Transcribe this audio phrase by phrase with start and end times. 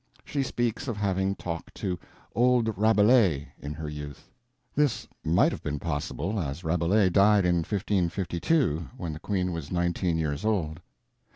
[0.25, 1.99] She speaks of having talked to
[2.33, 4.31] "old Rabelais" in her youth.
[4.73, 10.17] This might have been possible as Rabelais died in 1552, when the Queen was 19
[10.17, 10.79] years old.